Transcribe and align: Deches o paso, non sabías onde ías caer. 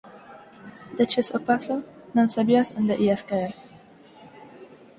Deches 0.97 1.27
o 1.37 1.39
paso, 1.47 1.75
non 2.15 2.27
sabías 2.35 2.71
onde 2.79 2.95
ías 3.05 3.23
caer. 3.29 3.53